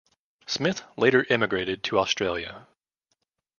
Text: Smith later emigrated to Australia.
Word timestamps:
Smith 0.47 0.81
later 0.97 1.27
emigrated 1.29 1.83
to 1.83 1.99
Australia. 1.99 2.65